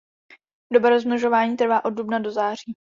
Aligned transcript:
Doba 0.73 0.89
rozmnožování 0.89 1.57
trvá 1.57 1.85
od 1.85 1.89
dubna 1.89 2.19
do 2.19 2.31
září. 2.31 2.73